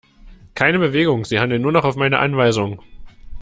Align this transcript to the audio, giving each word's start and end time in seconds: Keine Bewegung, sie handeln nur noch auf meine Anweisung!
Keine 0.55 0.79
Bewegung, 0.79 1.25
sie 1.25 1.37
handeln 1.39 1.61
nur 1.61 1.71
noch 1.73 1.83
auf 1.83 1.95
meine 1.95 2.17
Anweisung! 2.17 2.81